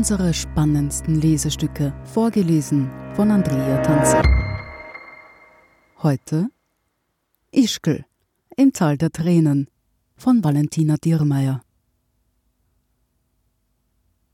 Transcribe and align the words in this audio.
unsere 0.00 0.32
spannendsten 0.32 1.20
Lesestücke, 1.20 1.92
vorgelesen 2.04 2.90
von 3.12 3.30
Andrea 3.30 3.82
Tanzer. 3.82 4.22
Heute 6.02 6.48
Ischgl 7.52 8.06
im 8.56 8.72
Tal 8.72 8.96
der 8.96 9.10
Tränen 9.10 9.68
von 10.16 10.42
Valentina 10.42 10.96
Diermeier. 10.96 11.60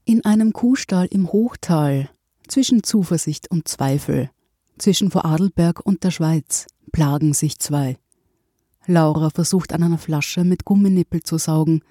In 0.05 0.25
einem 0.25 0.53
Kuhstall 0.53 1.09
im 1.11 1.33
Hochtal, 1.33 2.11
zwischen 2.47 2.85
Zuversicht 2.85 3.51
und 3.51 3.67
Zweifel, 3.67 4.31
zwischen 4.79 5.11
Vorarlberg 5.11 5.85
und 5.85 6.05
der 6.05 6.13
Schweiz, 6.13 6.69
plagen 6.93 7.35
sich 7.35 7.59
zwei. 7.59 7.99
Laura 8.87 9.31
versucht 9.31 9.73
an 9.73 9.83
einer 9.83 9.99
Flasche 9.99 10.45
mit 10.45 10.65
Gumminippel 10.65 11.25
zu 11.25 11.39
saugen. 11.39 11.83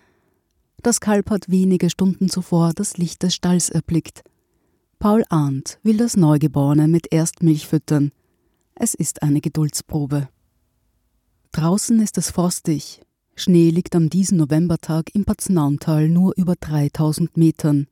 Das 0.85 0.99
Kalb 0.99 1.31
hat 1.31 1.49
wenige 1.49 1.89
Stunden 1.89 2.29
zuvor 2.29 2.71
das 2.75 2.99
Licht 2.99 3.23
des 3.23 3.33
Stalls 3.33 3.69
erblickt. 3.69 4.23
Paul 4.99 5.23
Arndt 5.29 5.79
will 5.81 5.97
das 5.97 6.15
Neugeborene 6.15 6.87
mit 6.87 7.11
Erstmilch 7.11 7.65
füttern. 7.65 8.11
Es 8.75 8.93
ist 8.93 9.23
eine 9.23 9.41
Geduldsprobe. 9.41 10.29
Draußen 11.53 11.99
ist 11.99 12.19
es 12.19 12.29
frostig. 12.29 13.01
Schnee 13.35 13.71
liegt 13.71 13.95
am 13.95 14.11
diesen 14.11 14.37
Novembertag 14.37 15.09
im 15.15 15.25
Paznauntal 15.25 16.07
nur 16.07 16.33
über 16.37 16.53
3000 16.55 17.35
Metern. 17.35 17.87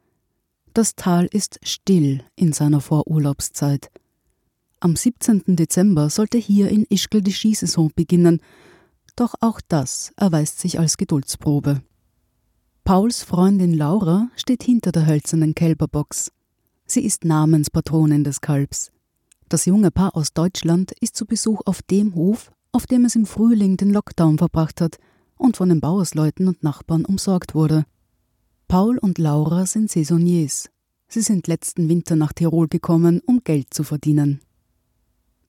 Das 0.75 0.93
Tal 0.93 1.25
ist 1.25 1.59
still 1.63 2.23
in 2.35 2.53
seiner 2.53 2.79
Vorurlaubszeit. 2.79 3.89
Am 4.81 4.95
17. 4.95 5.55
Dezember 5.55 6.11
sollte 6.11 6.37
hier 6.37 6.69
in 6.69 6.85
Ischgl 6.91 7.23
die 7.23 7.33
Skisaison 7.33 7.91
beginnen 7.95 8.39
doch 9.15 9.33
auch 9.39 9.61
das 9.67 10.11
erweist 10.15 10.59
sich 10.59 10.77
als 10.77 10.97
Geduldsprobe. 10.97 11.81
Pauls 12.85 13.23
Freundin 13.23 13.73
Laura 13.73 14.29
steht 14.35 14.61
hinter 14.61 14.91
der 14.91 15.05
hölzernen 15.05 15.55
Kälberbox. 15.55 16.33
Sie 16.85 17.05
ist 17.05 17.23
Namenspatronin 17.23 18.25
des 18.25 18.41
Kalbs. 18.41 18.91
Das 19.47 19.65
junge 19.65 19.89
Paar 19.89 20.17
aus 20.17 20.33
Deutschland 20.33 20.91
ist 20.99 21.15
zu 21.15 21.25
Besuch 21.25 21.61
auf 21.63 21.81
dem 21.81 22.13
Hof, 22.13 22.51
auf 22.73 22.85
dem 22.85 23.05
es 23.05 23.15
im 23.15 23.25
Frühling 23.25 23.77
den 23.77 23.89
Lockdown 23.89 24.37
verbracht 24.37 24.81
hat 24.81 24.97
und 25.37 25.55
von 25.55 25.69
den 25.69 25.79
Bauersleuten 25.79 26.49
und 26.49 26.61
Nachbarn 26.61 27.05
umsorgt 27.05 27.55
wurde. 27.55 27.85
Paul 28.67 28.97
und 28.97 29.17
Laura 29.17 29.65
sind 29.65 29.89
Saisonniers. 29.89 30.69
Sie 31.07 31.21
sind 31.21 31.47
letzten 31.47 31.87
Winter 31.87 32.17
nach 32.17 32.33
Tirol 32.33 32.67
gekommen, 32.67 33.21
um 33.25 33.45
Geld 33.45 33.73
zu 33.73 33.85
verdienen. 33.85 34.41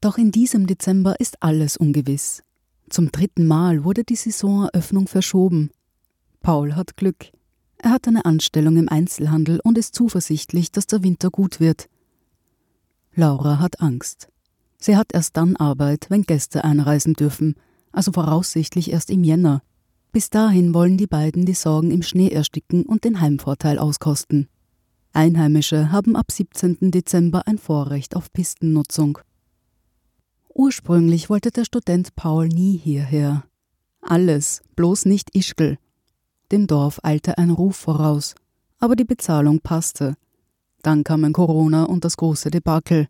Doch 0.01 0.19
in 0.19 0.31
diesem 0.31 0.69
Dezember 0.69 1.19
ist 1.19 1.43
alles 1.43 1.77
ungewiss. 1.77 2.45
Zum 2.91 3.11
dritten 3.11 3.49
Mal 3.49 3.83
wurde 3.83 4.05
die 4.05 4.15
Saisoneröffnung 4.15 5.09
verschoben. 5.09 5.71
Paul 6.45 6.77
hat 6.77 6.99
Glück. 6.99 7.33
Er 7.79 7.93
hat 7.93 8.07
eine 8.07 8.27
Anstellung 8.27 8.77
im 8.77 8.91
Einzelhandel 8.91 9.61
und 9.65 9.79
ist 9.79 9.95
zuversichtlich, 9.95 10.71
dass 10.71 10.87
der 10.87 11.03
Winter 11.03 11.31
gut 11.31 11.59
wird. 11.59 11.89
Laura 13.15 13.61
hat 13.61 13.81
Angst. 13.81 14.29
Sie 14.77 14.95
hat 14.95 15.15
erst 15.15 15.39
dann 15.39 15.57
Arbeit, 15.57 16.05
wenn 16.11 16.25
Gäste 16.25 16.63
einreisen 16.63 17.15
dürfen, 17.15 17.55
also 17.93 18.13
voraussichtlich 18.13 18.93
erst 18.93 19.09
im 19.09 19.25
Jänner. 19.25 19.63
Bis 20.13 20.29
dahin 20.29 20.75
wollen 20.75 20.99
die 20.99 21.07
beiden 21.07 21.47
die 21.47 21.55
Sorgen 21.55 21.91
im 21.91 22.03
Schnee 22.03 22.29
ersticken 22.29 22.85
und 22.85 23.05
den 23.05 23.23
Heimvorteil 23.23 23.79
auskosten. 23.79 24.49
Einheimische 25.15 25.91
haben 25.93 26.15
ab 26.15 26.31
17. 26.31 26.91
Dezember 26.91 27.49
ein 27.49 27.57
Vorrecht 27.57 28.15
auf 28.15 28.31
Pistennutzung. 28.31 29.17
Ursprünglich 30.53 31.31
wollte 31.31 31.51
der 31.51 31.65
Student 31.65 32.15
Paul 32.17 32.49
nie 32.49 32.77
hierher. 32.77 33.45
Alles, 34.03 34.61
bloß 34.77 35.07
nicht 35.07 35.35
Ischgl. 35.35 35.79
Dem 36.53 36.67
Dorf 36.67 37.01
eilte 37.03 37.39
ein 37.39 37.51
Ruf 37.51 37.77
voraus, 37.77 38.35
aber 38.79 38.97
die 38.97 39.05
Bezahlung 39.05 39.61
passte. 39.61 40.15
Dann 40.83 41.05
kamen 41.05 41.33
Corona 41.33 41.85
und 41.85 42.05
das 42.05 42.17
große 42.17 42.51
Debakel. 42.51 43.09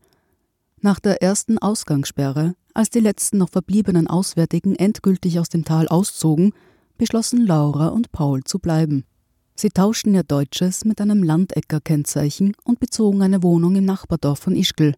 Nach 0.81 1.01
der 1.01 1.23
ersten 1.23 1.59
Ausgangssperre, 1.59 2.55
als 2.75 2.91
die 2.91 3.01
letzten 3.01 3.39
noch 3.39 3.51
verbliebenen 3.51 4.07
Auswärtigen 4.07 4.77
endgültig 4.77 5.41
aus 5.41 5.49
dem 5.49 5.65
Tal 5.65 5.89
auszogen, 5.89 6.53
beschlossen 6.99 7.47
Laura 7.47 7.89
und 7.89 8.13
Paul 8.13 8.45
zu 8.45 8.59
bleiben. 8.59 9.05
Sie 9.57 9.71
tauschten 9.71 10.15
ihr 10.15 10.25
Deutsches 10.25 10.85
mit 10.85 11.01
einem 11.01 11.23
Landecker-Kennzeichen 11.23 12.55
und 12.65 12.81
bezogen 12.81 13.23
eine 13.23 13.43
Wohnung 13.43 13.77
im 13.77 13.85
Nachbardorf 13.85 14.41
von 14.41 14.57
Ischgl. 14.57 14.95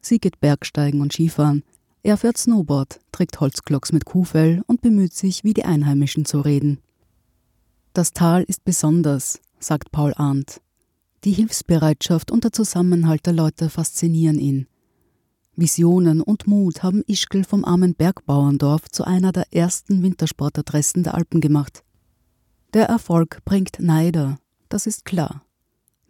Sie 0.00 0.18
geht 0.18 0.40
Bergsteigen 0.40 1.00
und 1.00 1.12
Skifahren. 1.12 1.62
Er 2.02 2.16
fährt 2.16 2.38
Snowboard, 2.38 2.98
trägt 3.12 3.40
Holzklocks 3.40 3.92
mit 3.92 4.06
Kuhfell 4.06 4.62
und 4.66 4.80
bemüht 4.80 5.12
sich, 5.12 5.44
wie 5.44 5.52
die 5.52 5.66
Einheimischen 5.66 6.24
zu 6.24 6.40
reden. 6.40 6.80
Das 7.92 8.12
Tal 8.12 8.44
ist 8.44 8.64
besonders, 8.64 9.40
sagt 9.58 9.90
Paul 9.90 10.14
Arndt. 10.14 10.60
Die 11.24 11.32
Hilfsbereitschaft 11.32 12.30
und 12.30 12.44
der 12.44 12.52
Zusammenhalt 12.52 13.26
der 13.26 13.32
Leute 13.32 13.68
faszinieren 13.68 14.38
ihn. 14.38 14.68
Visionen 15.56 16.20
und 16.20 16.46
Mut 16.46 16.84
haben 16.84 17.02
Ischgl 17.08 17.42
vom 17.42 17.64
armen 17.64 17.96
Bergbauerndorf 17.96 18.88
zu 18.90 19.02
einer 19.04 19.32
der 19.32 19.52
ersten 19.52 20.04
Wintersportadressen 20.04 21.02
der 21.02 21.14
Alpen 21.14 21.40
gemacht. 21.40 21.82
Der 22.74 22.86
Erfolg 22.86 23.44
bringt 23.44 23.80
Neider, 23.80 24.38
das 24.68 24.86
ist 24.86 25.04
klar. 25.04 25.44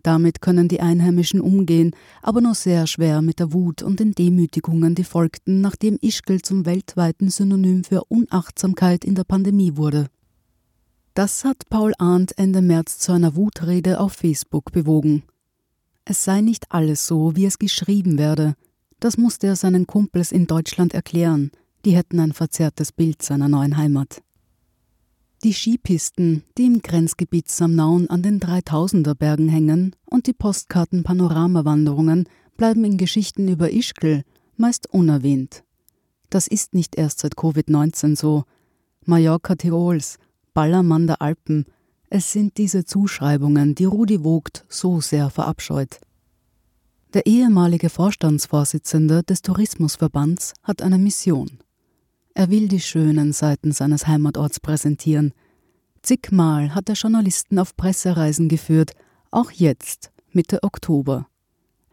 Damit 0.03 0.43
können 0.43 0.69
die 0.69 0.81
Einheimischen 0.81 1.41
umgehen, 1.41 1.97
aber 2.21 2.43
nur 2.43 2.55
sehr 2.55 2.87
schwer 2.87 3.23
mit 3.23 3.39
der 3.39 3.55
Wut 3.55 3.83
und 3.83 4.01
den 4.01 4.13
Demütigungen, 4.13 4.95
die 4.95 5.05
folgten, 5.05 5.63
nachdem 5.63 5.97
Ischgl 6.03 6.43
zum 6.43 6.67
weltweiten 6.67 7.31
Synonym 7.31 7.85
für 7.85 8.05
Unachtsamkeit 8.05 9.03
in 9.03 9.15
der 9.15 9.25
Pandemie 9.25 9.77
wurde. 9.77 10.09
Das 11.15 11.45
hat 11.45 11.69
Paul 11.69 11.93
Arndt 11.99 12.39
Ende 12.39 12.63
März 12.63 12.99
zu 12.99 13.11
einer 13.13 13.35
Wutrede 13.35 13.99
auf 13.99 14.13
Facebook 14.13 14.71
bewogen. 14.71 15.25
Es 16.05 16.25
sei 16.25 16.41
nicht 16.41 16.71
alles 16.71 17.07
so, 17.07 17.35
wie 17.35 17.47
es 17.47 17.59
geschrieben 17.59 18.17
werde. 18.17 18.55
Das 19.01 19.17
musste 19.17 19.49
er 19.49 19.57
seinen 19.57 19.87
Kumpels 19.87 20.31
in 20.31 20.47
Deutschland 20.47 20.95
erklären. 20.95 21.51
Die 21.85 21.97
hätten 21.97 22.21
ein 22.21 22.33
verzerrtes 22.33 22.93
Bild 22.93 23.23
seiner 23.23 23.49
neuen 23.49 23.77
Heimat. 23.77 24.23
Die 25.43 25.55
Skipisten, 25.55 26.45
die 26.59 26.67
im 26.67 26.83
Grenzgebiet 26.83 27.51
Samnaun 27.51 28.09
an 28.09 28.23
den 28.23 28.41
3000er 28.41 29.15
Bergen 29.15 29.49
hängen, 29.49 29.97
und 30.05 30.27
die 30.27 30.35
Postkarten-Panoramawanderungen 30.35 32.29
bleiben 32.57 32.85
in 32.85 32.99
Geschichten 32.99 33.49
über 33.49 33.73
Ischgl 33.73 34.23
meist 34.57 34.93
unerwähnt. 34.93 35.65
Das 36.29 36.47
ist 36.47 36.75
nicht 36.75 36.95
erst 36.97 37.21
seit 37.21 37.35
Covid-19 37.35 38.17
so. 38.17 38.45
Mallorca 39.07 39.55
Tirols, 39.57 40.19
Ballermann 40.55 41.07
der 41.07 41.23
Alpen, 41.23 41.67
es 42.09 42.33
sind 42.33 42.59
diese 42.59 42.85
Zuschreibungen, 42.85 43.75
die 43.75 43.85
Rudi 43.85 44.19
Vogt 44.19 44.65
so 44.69 45.01
sehr 45.01 45.31
verabscheut. 45.31 46.01
Der 47.15 47.27
ehemalige 47.27 47.89
Vorstandsvorsitzende 47.89 49.23
des 49.23 49.43
Tourismusverbands 49.43 50.55
hat 50.63 50.83
eine 50.83 50.99
Mission. 50.99 51.59
Er 52.35 52.51
will 52.51 52.69
die 52.69 52.81
schönen 52.81 53.33
Seiten 53.33 53.73
seines 53.73 54.07
Heimatorts 54.07 54.61
präsentieren. 54.61 55.33
Zigmal 56.03 56.75
hat 56.75 56.89
er 56.89 56.95
Journalisten 56.95 57.59
auf 57.59 57.77
Pressereisen 57.77 58.49
geführt, 58.49 58.93
auch 59.31 59.51
jetzt, 59.51 60.11
Mitte 60.33 60.63
Oktober. 60.63 61.27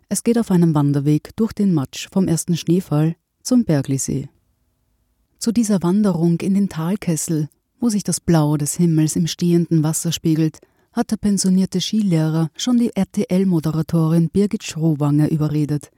Es 0.10 0.24
geht 0.24 0.38
auf 0.38 0.52
einem 0.52 0.74
Wanderweg 0.74 1.36
durch 1.36 1.54
den 1.54 1.74
Matsch 1.74 2.08
vom 2.12 2.28
ersten 2.28 2.56
Schneefall 2.56 3.16
zum 3.42 3.66
Berglisee. 3.66 4.30
Zu 5.40 5.52
dieser 5.52 5.84
Wanderung 5.84 6.40
in 6.42 6.54
den 6.54 6.70
Talkessel, 6.70 7.50
wo 7.80 7.90
sich 7.90 8.04
das 8.04 8.20
Blau 8.20 8.58
des 8.58 8.76
Himmels 8.76 9.16
im 9.16 9.28
stehenden 9.28 9.84
Wasser 9.84 10.12
spiegelt, 10.12 10.60
hat 10.94 11.12
der 11.12 11.18
pensionierte 11.18 11.80
Skilehrer 11.80 12.50
schon 12.56 12.78
die 12.78 12.96
RTL-Moderatorin 12.96 14.30
Birgit 14.30 14.64
Schrowanger 14.64 15.30
überredet. 15.30 15.92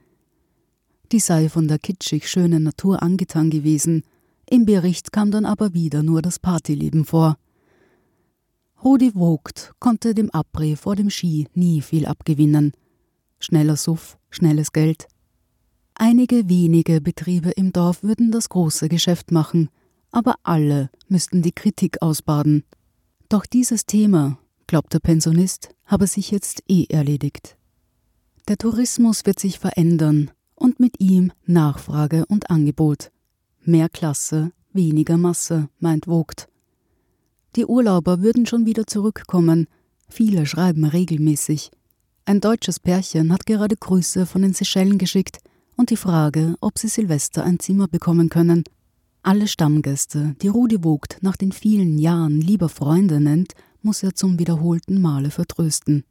Die 1.12 1.20
sei 1.20 1.48
von 1.48 1.68
der 1.68 1.78
kitschig 1.78 2.28
schönen 2.28 2.62
Natur 2.62 3.02
angetan 3.02 3.50
gewesen 3.50 4.02
im 4.52 4.64
Bericht 4.64 5.12
kam 5.12 5.30
dann 5.30 5.46
aber 5.46 5.74
wieder 5.74 6.02
nur 6.02 6.22
das 6.22 6.40
Partyleben 6.40 7.04
vor. 7.04 7.38
Rudi 8.82 9.12
Vogt 9.12 9.72
konnte 9.78 10.12
dem 10.12 10.28
Abre 10.30 10.74
vor 10.74 10.96
dem 10.96 11.08
Ski 11.08 11.46
nie 11.54 11.80
viel 11.80 12.04
abgewinnen. 12.04 12.72
Schneller 13.38 13.76
Suff, 13.76 14.18
schnelles 14.28 14.72
Geld. 14.72 15.06
Einige 15.94 16.48
wenige 16.48 17.00
Betriebe 17.00 17.50
im 17.50 17.72
Dorf 17.72 18.02
würden 18.02 18.32
das 18.32 18.48
große 18.48 18.88
Geschäft 18.88 19.30
machen, 19.30 19.68
aber 20.10 20.34
alle 20.42 20.90
müssten 21.08 21.42
die 21.42 21.52
Kritik 21.52 22.02
ausbaden. 22.02 22.64
Doch 23.28 23.46
dieses 23.46 23.86
Thema, 23.86 24.38
glaubt 24.66 24.92
der 24.92 25.00
Pensionist, 25.00 25.70
habe 25.86 26.06
sich 26.06 26.30
jetzt 26.30 26.62
eh 26.68 26.86
erledigt. 26.88 27.56
Der 28.48 28.58
Tourismus 28.58 29.26
wird 29.26 29.38
sich 29.38 29.58
verändern 29.58 30.30
und 30.54 30.80
mit 30.80 31.00
ihm 31.00 31.32
Nachfrage 31.46 32.26
und 32.26 32.50
Angebot. 32.50 33.10
Mehr 33.62 33.88
Klasse, 33.88 34.52
weniger 34.72 35.16
Masse, 35.16 35.68
meint 35.78 36.06
Vogt. 36.06 36.48
Die 37.56 37.66
Urlauber 37.66 38.22
würden 38.22 38.46
schon 38.46 38.66
wieder 38.66 38.86
zurückkommen. 38.86 39.66
Viele 40.08 40.46
schreiben 40.46 40.84
regelmäßig. 40.84 41.70
Ein 42.24 42.40
deutsches 42.40 42.78
Pärchen 42.78 43.32
hat 43.32 43.46
gerade 43.46 43.76
Grüße 43.76 44.26
von 44.26 44.42
den 44.42 44.52
Seychellen 44.52 44.98
geschickt 44.98 45.38
und 45.76 45.90
die 45.90 45.96
Frage, 45.96 46.54
ob 46.60 46.78
sie 46.78 46.88
Silvester 46.88 47.44
ein 47.44 47.58
Zimmer 47.58 47.88
bekommen 47.88 48.28
können. 48.28 48.64
Alle 49.22 49.48
Stammgäste, 49.48 50.34
die 50.40 50.48
Rudi 50.48 50.78
Vogt 50.82 51.18
nach 51.20 51.36
den 51.36 51.52
vielen 51.52 51.98
Jahren 51.98 52.40
lieber 52.40 52.70
Freunde 52.70 53.20
nennt, 53.20 53.52
muss 53.82 54.02
er 54.02 54.14
zum 54.14 54.38
wiederholten 54.38 55.00
Male 55.00 55.30
vertrösten. 55.30 56.04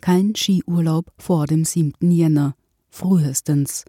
Kein 0.00 0.34
Skiurlaub 0.34 1.12
vor 1.18 1.46
dem 1.46 1.64
7. 1.64 2.10
Jänner, 2.10 2.54
frühestens. 2.88 3.84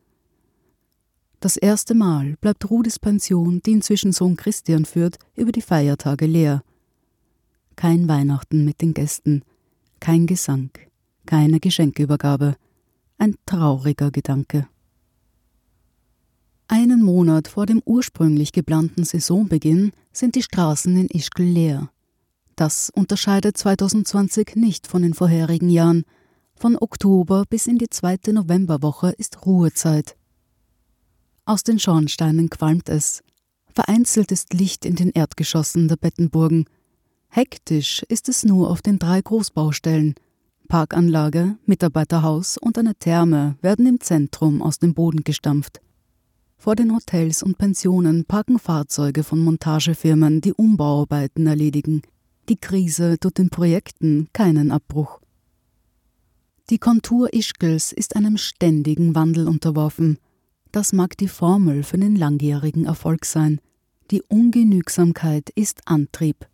Das 1.39 1.55
erste 1.55 1.93
Mal 1.95 2.35
bleibt 2.41 2.69
Rudis 2.69 2.99
Pension, 2.99 3.61
die 3.65 3.71
inzwischen 3.71 4.11
Sohn 4.11 4.35
Christian 4.35 4.83
führt, 4.83 5.17
über 5.35 5.53
die 5.53 5.61
Feiertage 5.61 6.25
leer. 6.25 6.63
Kein 7.77 8.09
Weihnachten 8.09 8.65
mit 8.65 8.81
den 8.81 8.93
Gästen, 8.93 9.43
kein 10.01 10.27
Gesang, 10.27 10.71
keine 11.25 11.61
Geschenkeübergabe. 11.61 12.57
Ein 13.17 13.35
trauriger 13.45 14.11
Gedanke. 14.11 14.67
Monat 17.09 17.47
vor 17.47 17.65
dem 17.65 17.81
ursprünglich 17.85 18.51
geplanten 18.51 19.03
Saisonbeginn 19.03 19.93
sind 20.13 20.35
die 20.35 20.43
Straßen 20.43 20.95
in 20.95 21.07
Ischgl 21.07 21.43
leer. 21.43 21.89
Das 22.55 22.91
unterscheidet 22.93 23.57
2020 23.57 24.55
nicht 24.55 24.85
von 24.85 25.01
den 25.01 25.15
vorherigen 25.15 25.69
Jahren. 25.69 26.03
Von 26.53 26.77
Oktober 26.79 27.45
bis 27.49 27.65
in 27.65 27.79
die 27.79 27.89
zweite 27.89 28.31
Novemberwoche 28.31 29.09
ist 29.17 29.43
Ruhezeit. 29.43 30.17
Aus 31.45 31.63
den 31.63 31.79
Schornsteinen 31.79 32.51
qualmt 32.51 32.89
es. 32.89 33.23
Vereinzelt 33.73 34.31
ist 34.31 34.53
Licht 34.53 34.85
in 34.85 34.95
den 34.95 35.09
Erdgeschossen 35.09 35.87
der 35.87 35.95
Bettenburgen. 35.95 36.65
Hektisch 37.29 38.03
ist 38.07 38.29
es 38.29 38.43
nur 38.43 38.69
auf 38.69 38.83
den 38.83 38.99
drei 38.99 39.19
Großbaustellen. 39.19 40.13
Parkanlage, 40.67 41.57
Mitarbeiterhaus 41.65 42.59
und 42.59 42.77
eine 42.77 42.93
Therme 42.93 43.57
werden 43.63 43.87
im 43.87 43.99
Zentrum 43.99 44.61
aus 44.61 44.77
dem 44.77 44.93
Boden 44.93 45.23
gestampft. 45.23 45.81
Vor 46.61 46.75
den 46.75 46.93
Hotels 46.93 47.41
und 47.41 47.57
Pensionen 47.57 48.25
parken 48.25 48.59
Fahrzeuge 48.59 49.23
von 49.23 49.39
Montagefirmen, 49.39 50.41
die 50.41 50.51
Umbauarbeiten 50.51 51.47
erledigen. 51.47 52.01
Die 52.49 52.57
Krise 52.57 53.17
tut 53.17 53.37
den 53.37 53.49
Projekten 53.49 54.27
keinen 54.33 54.69
Abbruch. 54.69 55.21
Die 56.69 56.77
Kontur 56.77 57.33
Ischgls 57.33 57.93
ist 57.93 58.17
einem 58.17 58.35
ständigen 58.35 59.15
Wandel 59.15 59.47
unterworfen. 59.47 60.17
Das 60.73 60.91
mag 60.91 61.17
die 61.17 61.29
Formel 61.29 61.83
für 61.83 61.97
den 61.97 62.17
langjährigen 62.17 62.85
Erfolg 62.85 63.23
sein. 63.23 63.61
Die 64.11 64.21
Ungenügsamkeit 64.23 65.49
ist 65.51 65.83
Antrieb. 65.85 66.45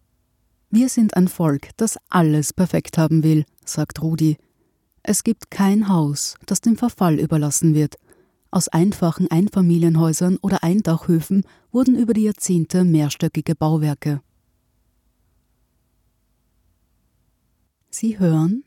Wir 0.70 0.90
sind 0.90 1.18
ein 1.18 1.28
Volk, 1.28 1.70
das 1.78 1.98
alles 2.10 2.54
perfekt 2.54 3.00
haben 3.00 3.24
will, 3.24 3.44
sagt 3.66 4.04
Rudi. 4.04 4.38
Es 5.02 5.24
gibt 5.24 5.50
kein 5.50 5.90
Haus, 5.90 6.36
das 6.46 6.62
dem 6.62 6.78
Verfall 6.78 7.20
überlassen 7.20 7.74
wird. 7.74 7.96
Aus 8.56 8.70
einfachen 8.70 9.30
Einfamilienhäusern 9.30 10.38
oder 10.42 10.64
Eindachhöfen 10.64 11.44
wurden 11.74 11.98
über 11.98 12.14
die 12.14 12.24
Jahrzehnte 12.24 12.86
mehrstöckige 12.86 13.54
Bauwerke. 13.54 14.22
Sie 17.90 18.18
hören 18.18 18.64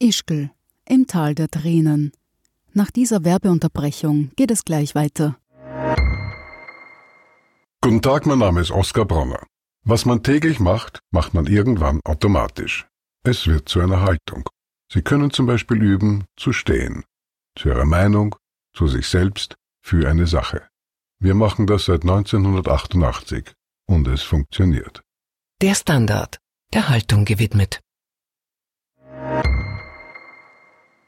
Ischgl 0.00 0.50
im 0.88 1.06
Tal 1.06 1.36
der 1.36 1.48
Tränen. 1.48 2.10
Nach 2.72 2.90
dieser 2.90 3.22
Werbeunterbrechung 3.22 4.32
geht 4.34 4.50
es 4.50 4.64
gleich 4.64 4.96
weiter. 4.96 5.38
Guten 7.80 8.02
Tag, 8.02 8.26
mein 8.26 8.40
Name 8.40 8.60
ist 8.60 8.72
Oskar 8.72 9.04
Bronner. 9.04 9.46
Was 9.84 10.04
man 10.04 10.24
täglich 10.24 10.58
macht, 10.58 10.98
macht 11.12 11.32
man 11.32 11.46
irgendwann 11.46 12.00
automatisch. 12.04 12.88
Es 13.22 13.46
wird 13.46 13.68
zu 13.68 13.78
einer 13.78 14.00
Haltung. 14.00 14.50
Sie 14.92 15.02
können 15.02 15.30
zum 15.30 15.46
Beispiel 15.46 15.80
üben, 15.80 16.24
zu 16.36 16.52
stehen, 16.52 17.04
zu 17.54 17.68
Ihrer 17.68 17.84
Meinung, 17.84 18.34
zu 18.76 18.86
sich 18.86 19.08
selbst, 19.08 19.56
für 19.80 20.08
eine 20.08 20.26
Sache. 20.26 20.62
Wir 21.18 21.34
machen 21.34 21.66
das 21.66 21.86
seit 21.86 22.02
1988 22.02 23.52
und 23.86 24.06
es 24.06 24.22
funktioniert. 24.22 25.02
Der 25.62 25.74
Standard, 25.74 26.38
der 26.74 26.88
Haltung 26.88 27.24
gewidmet. 27.24 27.80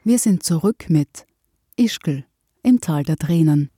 Wir 0.03 0.17
sind 0.17 0.43
zurück 0.43 0.89
mit 0.89 1.27
Ischgl 1.75 2.25
im 2.63 2.81
Tal 2.81 3.03
der 3.03 3.17
Tränen. 3.17 3.69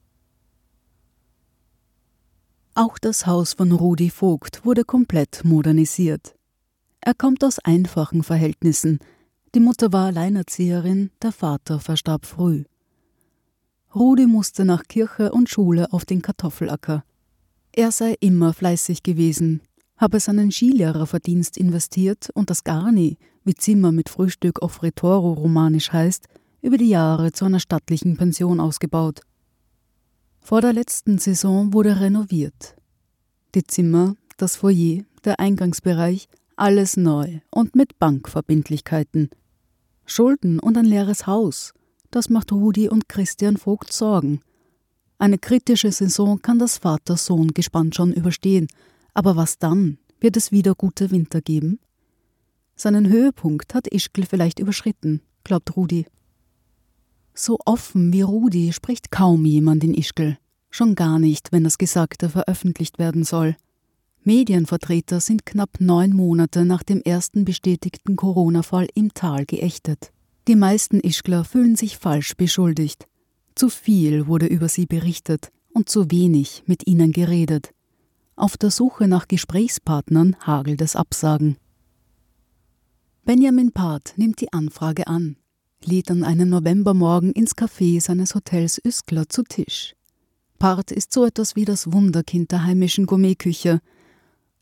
Auch 2.74 2.98
das 2.98 3.26
Haus 3.28 3.54
von 3.54 3.74
Rudi 3.74 4.10
Vogt 4.10 4.64
wurde 4.64 4.86
komplett 4.86 5.44
modernisiert. 5.44 6.36
Er 7.02 7.14
kommt 7.14 7.44
aus 7.44 7.60
einfachen 7.60 8.24
Verhältnissen. 8.24 9.00
Die 9.54 9.60
Mutter 9.60 9.92
war 9.92 10.06
Alleinerzieherin, 10.06 11.12
der 11.22 11.34
Vater 11.34 11.82
verstarb 11.82 12.26
früh. 12.26 12.64
Rudi 13.94 14.26
musste 14.26 14.64
nach 14.64 14.84
Kirche 14.84 15.32
und 15.32 15.50
Schule 15.50 15.92
auf 15.92 16.06
den 16.06 16.22
Kartoffelacker. 16.22 17.04
Er 17.74 17.92
sei 17.92 18.16
immer 18.20 18.54
fleißig 18.54 19.04
gewesen, 19.04 19.62
habe 19.98 20.20
seinen 20.20 20.52
Skilehrerverdienst 20.52 21.58
investiert 21.58 22.30
und 22.34 22.50
das 22.50 22.64
Garni, 22.64 23.18
wie 23.44 23.54
Zimmer 23.54 23.92
mit 23.92 24.10
Frühstück 24.10 24.62
auf 24.62 24.82
Retoro 24.82 25.34
romanisch 25.34 25.92
heißt, 25.92 26.28
über 26.62 26.78
die 26.78 26.90
Jahre 26.90 27.34
zu 27.34 27.46
einer 27.46 27.60
stattlichen 27.60 28.16
Pension 28.16 28.60
ausgebaut. 28.60 29.22
Vor 30.40 30.62
der 30.62 30.74
letzten 30.74 31.18
Saison 31.18 31.74
wurde 31.74 32.00
renoviert. 32.00 32.76
Die 33.56 33.64
Zimmer, 33.64 34.16
das 34.38 34.56
Foyer, 34.56 35.04
der 35.26 35.40
Eingangsbereich, 35.40 36.30
alles 36.56 36.96
neu 36.96 37.40
und 37.50 37.76
mit 37.76 38.00
Bankverbindlichkeiten. 38.00 39.30
Schulden 40.06 40.60
und 40.60 40.78
ein 40.78 40.86
leeres 40.86 41.28
Haus, 41.28 41.74
das 42.12 42.30
macht 42.30 42.52
Rudi 42.52 42.88
und 42.90 43.10
Christian 43.10 43.58
Vogt 43.58 43.92
Sorgen. 43.92 44.42
Eine 45.18 45.38
kritische 45.38 45.92
Saison 45.92 46.42
kann 46.42 46.60
das 46.60 46.78
Vater-Sohn-Gespann 46.78 47.94
schon 47.94 48.14
überstehen, 48.14 48.68
aber 49.14 49.36
was 49.36 49.60
dann? 49.60 49.98
Wird 50.20 50.38
es 50.38 50.52
wieder 50.52 50.76
gute 50.76 51.12
Winter 51.12 51.42
geben? 51.42 51.80
Seinen 52.76 53.10
Höhepunkt 53.10 53.74
hat 53.74 53.88
Ischgl 53.88 54.26
vielleicht 54.26 54.60
überschritten, 54.60 55.22
glaubt 55.44 55.76
Rudi. 55.76 56.06
So 57.34 57.58
offen 57.66 58.12
wie 58.14 58.22
Rudi 58.22 58.74
spricht 58.74 59.12
kaum 59.12 59.46
jemand 59.46 59.84
in 59.84 59.94
Ischgl, 59.94 60.38
schon 60.70 60.96
gar 60.96 61.20
nicht, 61.20 61.52
wenn 61.52 61.64
das 61.64 61.78
Gesagte 61.78 62.30
veröffentlicht 62.30 63.00
werden 63.00 63.24
soll. 63.24 63.56
Medienvertreter 64.24 65.20
sind 65.20 65.46
knapp 65.46 65.80
neun 65.80 66.14
Monate 66.14 66.66
nach 66.66 66.84
dem 66.84 67.02
ersten 67.02 67.46
bestätigten 67.46 68.16
Corona-Fall 68.16 68.88
im 68.94 69.14
Tal 69.14 69.46
geächtet. 69.46 70.12
Die 70.48 70.56
meisten 70.56 71.00
Ischgler 71.00 71.44
fühlen 71.44 71.76
sich 71.76 71.98
falsch 71.98 72.36
beschuldigt. 72.36 73.08
Zu 73.54 73.70
viel 73.70 74.28
wurde 74.28 74.48
über 74.48 74.70
sie 74.70 74.86
berichtet 74.86 75.52
und 75.74 75.90
zu 75.90 76.10
wenig 76.10 76.64
mit 76.66 76.88
ihnen 76.88 77.12
geredet. 77.12 77.74
Auf 78.36 78.58
der 78.58 78.72
Suche 78.72 79.08
nach 79.08 79.28
Gesprächspartnern 79.28 80.36
hagelt 80.40 80.82
es 80.82 80.96
Absagen. 80.96 81.58
Benjamin 83.24 83.72
Part 83.72 84.14
nimmt 84.16 84.42
die 84.42 84.52
Anfrage 84.52 85.06
an, 85.06 85.36
lädt 85.86 86.10
an 86.10 86.24
einem 86.24 86.50
Novembermorgen 86.50 87.34
ins 87.34 87.56
Café 87.56 88.02
seines 88.02 88.34
Hotels 88.34 88.82
Üskler 88.84 89.30
zu 89.30 89.44
Tisch. 89.44 89.96
Part 90.58 90.92
ist 90.92 91.14
so 91.14 91.26
etwas 91.26 91.56
wie 91.56 91.66
das 91.66 91.92
Wunderkind 91.92 92.52
der 92.52 92.66
heimischen 92.66 93.06
Gourmetküche. 93.06 93.80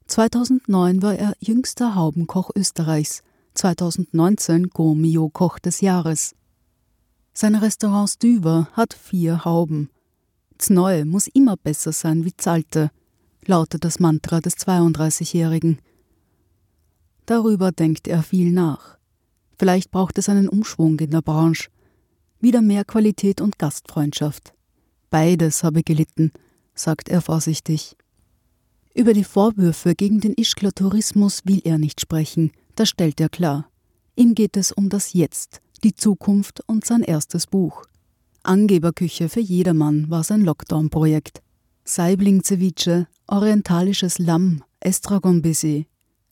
2009 0.08 1.02
war 1.02 1.16
er 1.16 1.34
jüngster 1.40 1.96
Haubenkoch 1.96 2.50
Österreichs 2.56 3.24
2019 3.60 4.70
Gourmio 4.70 5.28
Koch 5.28 5.60
des 5.60 5.82
Jahres. 5.82 6.34
Sein 7.34 7.56
Restaurant 7.56 8.10
Stüver 8.10 8.70
hat 8.72 8.94
vier 8.94 9.44
Hauben. 9.44 9.90
Zneu 10.58 11.04
muss 11.04 11.28
immer 11.28 11.58
besser 11.58 11.92
sein 11.92 12.24
wie 12.24 12.34
Zalte, 12.38 12.90
lautet 13.46 13.84
das 13.84 14.00
Mantra 14.00 14.40
des 14.40 14.56
32-Jährigen. 14.56 15.80
Darüber 17.26 17.74
denkt 17.74 18.08
er 18.08 18.24
viel 18.24 18.50
nach. 18.54 18.98
Vielleicht 19.58 19.92
braucht 19.92 20.18
es 20.18 20.30
einen 20.30 20.48
Umschwung 20.48 20.98
in 21.00 21.12
der 21.12 21.22
Branche. 21.22 21.70
Wieder 22.40 22.62
mehr 22.62 22.86
Qualität 22.86 23.42
und 23.42 23.60
Gastfreundschaft. 23.60 24.54
Beides 25.10 25.66
habe 25.66 25.84
gelitten, 25.84 26.32
sagt 26.76 27.10
er 27.10 27.22
vorsichtig. 27.22 27.98
Über 28.96 29.12
die 29.12 29.26
Vorwürfe 29.26 29.96
gegen 29.96 30.22
den 30.22 30.34
Ischgler 30.36 30.72
Tourismus 30.72 31.42
will 31.44 31.60
er 31.66 31.78
nicht 31.78 32.00
sprechen, 32.00 32.52
das 32.80 32.88
stellt 32.88 33.20
er 33.20 33.28
klar. 33.28 33.70
Ihm 34.16 34.36
geht 34.36 34.56
es 34.56 34.72
um 34.72 34.88
das 34.88 35.12
Jetzt, 35.12 35.62
die 35.84 35.94
Zukunft 35.94 36.62
und 36.66 36.86
sein 36.86 37.04
erstes 37.04 37.46
Buch. 37.46 37.84
Angeberküche 38.42 39.28
für 39.28 39.42
jedermann 39.42 40.10
war 40.10 40.24
sein 40.24 40.42
Lockdown-Projekt. 40.42 41.42
Saibling-Ceviche, 41.84 43.08
orientalisches 43.28 44.18
Lamm, 44.18 44.64
Estragon-Baiser, 44.80 45.84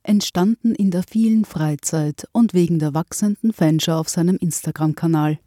entstanden 0.03 0.73
in 0.73 0.89
der 0.89 1.03
vielen 1.03 1.43
Freizeit 1.43 2.29
und 2.31 2.53
wegen 2.53 2.79
der 2.79 2.93
wachsenden 2.93 3.51
Fanscher 3.51 3.97
auf 3.97 4.07
seinem 4.07 4.37
Instagram-Kanal. 4.37 5.39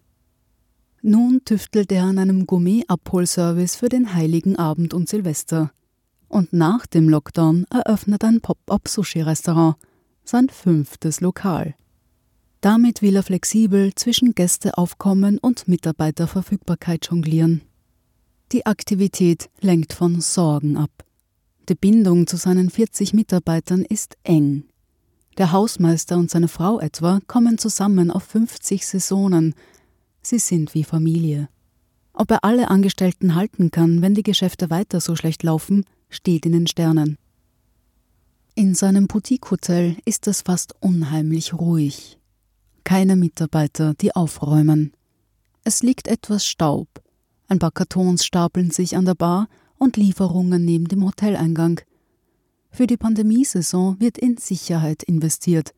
Nun 1.00 1.40
tüftelt 1.47 1.90
er 1.92 2.04
an 2.04 2.19
einem 2.19 2.47
Gourmet-Abholservice 2.47 3.76
für 3.76 3.88
den 3.88 4.12
Heiligen 4.12 4.57
Abend 4.57 4.92
und 4.92 5.09
Silvester. 5.09 5.73
Und 6.28 6.52
nach 6.52 6.87
dem 6.87 7.09
Lockdown 7.09 7.64
eröffnet 7.71 8.23
ein 8.23 8.42
Pop-up-Sushi-Restaurant– 8.42 9.76
sein 10.30 10.49
fünftes 10.49 11.20
Lokal. 11.20 11.75
Damit 12.60 13.02
will 13.02 13.16
er 13.16 13.25
flexibel 13.25 13.92
zwischen 13.94 14.34
Gästeaufkommen 14.34 15.38
und 15.38 15.66
Mitarbeiterverfügbarkeit 15.66 17.08
jonglieren. 17.10 17.62
Die 18.52 18.64
Aktivität 18.64 19.50
lenkt 19.60 19.92
von 19.92 20.20
Sorgen 20.20 20.76
ab. 20.76 20.90
Die 21.68 21.75
Bindung 21.75 22.28
zu 22.28 22.37
seinen 22.37 22.70
40 22.70 23.12
Mitarbeitern 23.12 23.82
ist 23.82 24.18
eng. 24.22 24.64
Der 25.37 25.52
Hausmeister 25.52 26.16
und 26.16 26.30
seine 26.30 26.49
Frau 26.49 26.78
etwa 26.78 27.20
kommen 27.26 27.58
zusammen 27.58 28.10
auf 28.10 28.22
50 28.25 28.87
Saisonen. 28.87 29.54
Sie 30.22 30.38
sind 30.38 30.75
wie 30.75 30.84
Familie. 30.84 31.49
Ob 32.12 32.30
er 32.30 32.44
alle 32.44 32.70
Angestellten 32.70 33.34
halten 33.34 33.70
kann, 33.70 34.00
wenn 34.02 34.14
die 34.14 34.22
Geschäfte 34.22 34.70
weiter 34.70 35.00
so 35.00 35.16
schlecht 35.16 35.42
laufen, 35.42 35.84
steht 36.08 36.46
in 36.46 36.52
den 36.52 36.66
Sternen. 36.66 37.16
In 38.57 38.75
seinem 38.75 39.07
Boutique-Hotel 39.07 39.97
ist 40.04 40.26
es 40.26 40.42
fast 40.42 40.75
unheimlich 40.80 41.54
ruhig. 41.54 42.19
Keine 42.85 43.14
Mitarbeiter, 43.14 43.95
die 43.95 44.14
aufräumen. 44.14 44.92
Es 45.62 45.83
liegt 45.83 46.09
etwas 46.09 46.45
Staub. 46.45 46.88
Ein 47.49 47.61
paar 47.61 47.71
Kartons 47.71 48.25
stapeln 48.25 48.71
sich 48.71 48.97
an 48.97 49.04
der 49.04 49.14
Bar 49.14 49.49
und 49.78 49.97
Lieferungen 49.97 50.64
neben 50.64 50.88
dem 50.88 51.04
Hoteleingang. 51.04 51.80
Für 52.71 52.87
die 52.87 52.97
Pandemiesaison 52.97 54.00
wird 54.00 54.19
in 54.19 54.37
Sicherheit 54.37 55.02
investiert. 55.04 55.73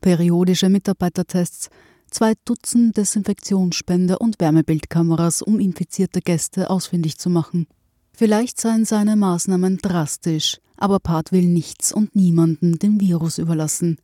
Periodische 0.00 0.68
Mitarbeitertests, 0.68 1.68
zwei 2.10 2.34
Dutzend 2.44 2.96
Desinfektionsspender 2.96 4.20
und 4.20 4.40
Wärmebildkameras, 4.40 5.42
um 5.42 5.58
infizierte 5.58 6.20
Gäste 6.20 6.70
ausfindig 6.70 7.18
zu 7.18 7.30
machen. 7.30 7.66
Vielleicht 8.12 8.60
seien 8.60 8.84
seine 8.84 9.16
Maßnahmen 9.16 9.78
drastisch, 9.78 10.58
aber 10.80 10.98
Part 10.98 11.30
will 11.30 11.46
nichts 11.46 11.92
und 11.92 12.16
niemanden 12.16 12.78
dem 12.78 13.00
Virus 13.00 13.38
überlassen. 13.38 13.98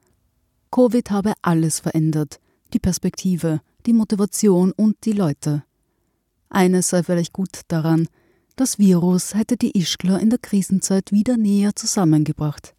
Covid 0.70 1.10
habe 1.10 1.32
alles 1.42 1.80
verändert, 1.80 2.38
die 2.72 2.78
Perspektive, 2.78 3.60
die 3.86 3.92
Motivation 3.92 4.72
und 4.72 5.04
die 5.04 5.12
Leute. 5.12 5.64
Eines 6.48 6.90
sei 6.90 7.02
vielleicht 7.02 7.32
gut 7.32 7.62
daran, 7.68 8.08
das 8.56 8.78
Virus 8.78 9.34
hätte 9.34 9.56
die 9.56 9.76
Ischgler 9.76 10.20
in 10.20 10.30
der 10.30 10.38
Krisenzeit 10.38 11.12
wieder 11.12 11.36
näher 11.36 11.74
zusammengebracht. 11.74 12.74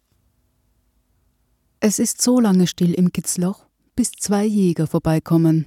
Es 1.80 1.98
ist 1.98 2.20
so 2.20 2.40
lange 2.40 2.66
still 2.66 2.94
im 2.94 3.12
Kitzloch, 3.12 3.66
bis 3.94 4.10
zwei 4.12 4.44
Jäger 4.44 4.86
vorbeikommen. 4.86 5.66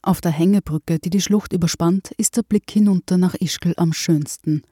Auf 0.00 0.20
der 0.20 0.30
Hängebrücke, 0.30 0.98
die 0.98 1.10
die 1.10 1.20
Schlucht 1.20 1.52
überspannt, 1.52 2.12
ist 2.16 2.36
der 2.36 2.42
Blick 2.42 2.70
hinunter 2.70 3.18
nach 3.18 3.34
Ischgl 3.34 3.74
am 3.76 3.92
schönsten. 3.92 4.62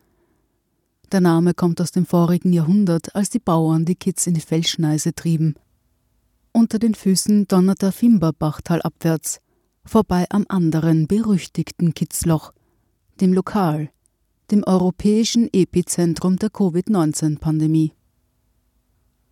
Der 1.12 1.20
Name 1.20 1.54
kommt 1.54 1.80
aus 1.80 1.90
dem 1.90 2.06
vorigen 2.06 2.52
Jahrhundert, 2.52 3.16
als 3.16 3.30
die 3.30 3.40
Bauern 3.40 3.84
die 3.84 3.96
Kitz 3.96 4.28
in 4.28 4.34
die 4.34 4.40
Felsschneise 4.40 5.12
trieben. 5.12 5.54
Unter 6.52 6.78
den 6.78 6.94
Füßen 6.94 7.48
donnert 7.48 7.82
der 7.82 7.90
Fimberbach 7.90 8.60
talabwärts, 8.60 9.40
vorbei 9.84 10.26
am 10.30 10.44
anderen 10.48 11.08
berüchtigten 11.08 11.94
Kitzloch, 11.94 12.52
dem 13.20 13.32
Lokal, 13.32 13.90
dem 14.52 14.62
europäischen 14.64 15.52
Epizentrum 15.52 16.36
der 16.36 16.50
Covid-19-Pandemie. 16.50 17.92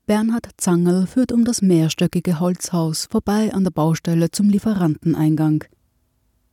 Bernhard 0.06 0.48
Zangerl 0.56 1.06
führt 1.06 1.32
um 1.32 1.44
das 1.44 1.62
mehrstöckige 1.62 2.40
Holzhaus 2.40 3.06
vorbei 3.10 3.52
an 3.52 3.62
der 3.62 3.70
Baustelle 3.70 4.30
zum 4.30 4.48
Lieferanteneingang. 4.48 5.64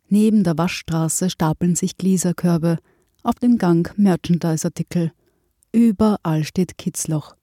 Neben 0.08 0.44
der 0.44 0.58
Waschstraße 0.58 1.30
stapeln 1.30 1.76
sich 1.76 1.98
Gläserkörbe, 1.98 2.78
auf 3.26 3.36
dem 3.36 3.58
Gang 3.58 3.92
Merchandise-Artikel. 3.98 5.12
Überall 5.72 6.44
steht 6.44 6.78
Kitzloch. 6.78 7.36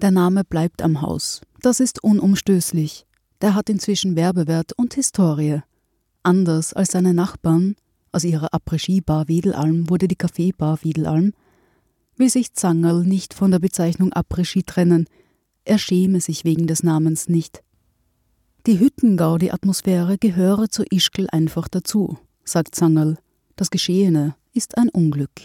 Der 0.00 0.10
Name 0.10 0.44
bleibt 0.44 0.82
am 0.82 1.02
Haus. 1.02 1.42
Das 1.60 1.80
ist 1.80 2.02
unumstößlich. 2.02 3.06
Der 3.40 3.54
hat 3.54 3.68
inzwischen 3.68 4.16
Werbewert 4.16 4.72
und 4.76 4.94
Historie. 4.94 5.60
Anders 6.22 6.72
als 6.72 6.92
seine 6.92 7.14
Nachbarn, 7.14 7.76
aus 8.10 8.24
ihrer 8.24 8.54
Après-Ski-Bar 8.54 9.28
Wedelalm 9.28 9.90
wurde 9.90 10.08
die 10.08 10.16
Kaffeebar 10.16 10.82
Wedelalm, 10.82 11.34
will 12.16 12.30
sich 12.30 12.54
Zangerl 12.54 13.04
nicht 13.04 13.34
von 13.34 13.50
der 13.50 13.58
Bezeichnung 13.58 14.12
Après-Ski 14.12 14.64
trennen. 14.64 15.06
Er 15.64 15.78
schäme 15.78 16.20
sich 16.20 16.44
wegen 16.44 16.66
des 16.66 16.82
Namens 16.82 17.28
nicht. 17.28 17.62
Die 18.66 18.80
Hüttengaudi-Atmosphäre 18.80 20.18
gehöre 20.18 20.68
zu 20.68 20.84
Ischgl 20.90 21.28
einfach 21.30 21.68
dazu, 21.68 22.18
sagt 22.44 22.74
Zangerl. 22.74 23.18
Das 23.58 23.68
Geschehene 23.68 24.36
ist 24.54 24.78
ein 24.78 24.88
Unglück. 24.88 25.42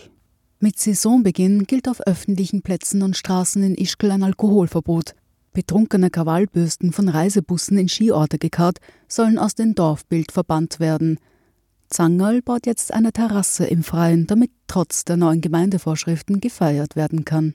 Mit 0.62 0.80
Saisonbeginn 0.80 1.66
gilt 1.66 1.90
auf 1.90 2.00
öffentlichen 2.00 2.62
Plätzen 2.62 3.02
und 3.02 3.18
Straßen 3.18 3.62
in 3.62 3.76
Ischgl 3.76 4.12
ein 4.12 4.24
Alkoholverbot. 4.24 5.16
Betrunkene 5.52 6.10
Krawallbürsten 6.10 6.94
von 6.94 7.10
Reisebussen 7.10 7.78
in 7.78 7.90
Skiorte 7.90 8.38
gekarrt 8.38 8.78
sollen 9.10 9.38
aus 9.38 9.56
dem 9.56 9.76
Dorfbild 9.76 10.32
verbannt 10.32 10.80
werden– 10.80 11.20
Zangerl 11.94 12.42
baut 12.42 12.66
jetzt 12.66 12.92
eine 12.92 13.14
Terrasse 13.14 13.66
im 13.66 13.84
Freien, 13.84 14.26
damit 14.26 14.50
trotz 14.66 15.06
der 15.06 15.16
neuen 15.16 15.42
Gemeindevorschriften 15.42 16.42
gefeiert 16.42 16.96
werden 16.96 17.24
kann. 17.24 17.54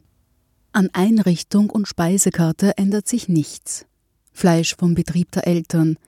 An 0.70 0.90
Einrichtung 0.92 1.70
und 1.70 1.88
Speisekarte 1.88 2.78
ändert 2.78 3.08
sich 3.08 3.28
nichts. 3.28 3.84
Fleisch 4.32 4.76
vom 4.76 4.94
Betrieb 4.94 5.32
der 5.32 5.48
Eltern, 5.48 5.98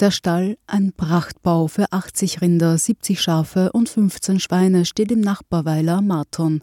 der 0.00 0.10
Stall, 0.10 0.58
ein 0.66 0.92
Prachtbau 0.92 1.68
für 1.68 1.92
80 1.92 2.40
Rinder, 2.40 2.76
70 2.76 3.20
Schafe 3.20 3.72
und 3.72 3.88
15 3.88 4.40
Schweine, 4.40 4.84
steht 4.84 5.12
im 5.12 5.20
Nachbarweiler 5.20 6.02
Marton. 6.02 6.62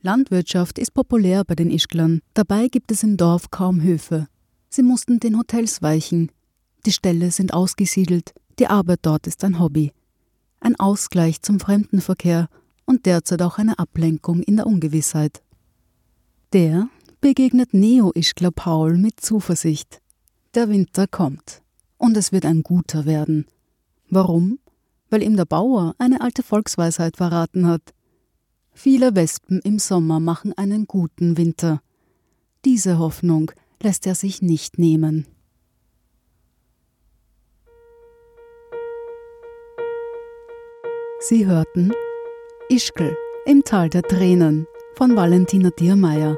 Landwirtschaft 0.00 0.78
ist 0.78 0.94
populär 0.94 1.44
bei 1.44 1.54
den 1.54 1.70
Ischglern, 1.70 2.20
dabei 2.34 2.68
gibt 2.68 2.90
es 2.90 3.02
im 3.02 3.16
Dorf 3.16 3.50
kaum 3.50 3.82
Höfe. 3.82 4.26
Sie 4.68 4.82
mussten 4.82 5.20
den 5.20 5.38
Hotels 5.38 5.82
weichen. 5.82 6.30
Die 6.86 6.92
Ställe 6.92 7.30
sind 7.30 7.54
ausgesiedelt, 7.54 8.32
die 8.58 8.66
Arbeit 8.66 9.00
dort 9.02 9.26
ist 9.26 9.44
ein 9.44 9.58
Hobby 9.58 9.92
ein 10.62 10.78
Ausgleich 10.78 11.42
zum 11.42 11.60
Fremdenverkehr 11.60 12.48
und 12.84 13.06
derzeit 13.06 13.42
auch 13.42 13.58
eine 13.58 13.78
Ablenkung 13.78 14.42
in 14.42 14.56
der 14.56 14.66
Ungewissheit. 14.66 15.42
Der 16.52 16.88
begegnet 17.20 17.74
Neo-Ischgler 17.74 18.50
Paul 18.50 18.96
mit 18.96 19.20
Zuversicht. 19.20 20.00
Der 20.54 20.68
Winter 20.68 21.06
kommt 21.06 21.61
und 22.02 22.16
es 22.16 22.32
wird 22.32 22.44
ein 22.44 22.64
guter 22.64 23.06
werden. 23.06 23.46
Warum? 24.10 24.58
Weil 25.08 25.22
ihm 25.22 25.36
der 25.36 25.44
Bauer 25.44 25.94
eine 25.98 26.20
alte 26.20 26.42
Volksweisheit 26.42 27.16
verraten 27.16 27.68
hat. 27.68 27.94
Viele 28.72 29.14
Wespen 29.14 29.60
im 29.62 29.78
Sommer 29.78 30.18
machen 30.18 30.52
einen 30.56 30.86
guten 30.86 31.36
Winter. 31.36 31.80
Diese 32.64 32.98
Hoffnung 32.98 33.52
lässt 33.80 34.04
er 34.06 34.16
sich 34.16 34.42
nicht 34.42 34.78
nehmen. 34.78 35.26
Sie 41.20 41.46
hörten 41.46 41.92
Ischgl 42.68 43.16
im 43.46 43.62
Tal 43.62 43.88
der 43.90 44.02
Tränen 44.02 44.66
von 44.96 45.14
Valentina 45.14 45.70
Diermeier. 45.70 46.36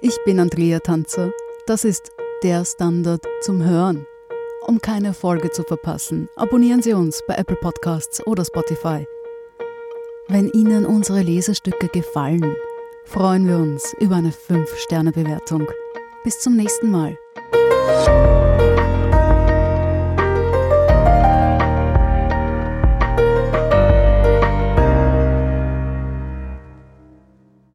Ich 0.00 0.16
bin 0.24 0.40
Andrea 0.40 0.78
Tanzer. 0.80 1.30
Das 1.66 1.84
ist 1.84 2.10
der 2.42 2.64
Standard 2.64 3.22
zum 3.42 3.62
Hören. 3.62 4.06
Um 4.68 4.82
keine 4.82 5.14
Folge 5.14 5.50
zu 5.50 5.62
verpassen, 5.62 6.28
abonnieren 6.36 6.82
Sie 6.82 6.92
uns 6.92 7.22
bei 7.26 7.36
Apple 7.36 7.56
Podcasts 7.56 8.24
oder 8.26 8.44
Spotify. 8.44 9.06
Wenn 10.28 10.50
Ihnen 10.50 10.84
unsere 10.84 11.22
Lesestücke 11.22 11.88
gefallen, 11.88 12.54
freuen 13.06 13.48
wir 13.48 13.56
uns 13.56 13.94
über 13.98 14.16
eine 14.16 14.30
5-Sterne-Bewertung. 14.30 15.66
Bis 16.22 16.40
zum 16.40 16.54
nächsten 16.54 16.90
Mal. 16.90 17.16